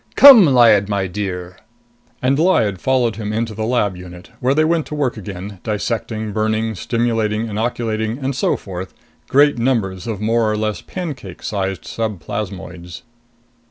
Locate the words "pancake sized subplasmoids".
10.81-13.03